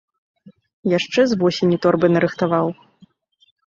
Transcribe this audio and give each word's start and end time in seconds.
Яшчэ 0.97 1.27
з 1.33 1.39
восені 1.43 1.81
торбы 1.87 2.07
нарыхтаваў. 2.17 2.67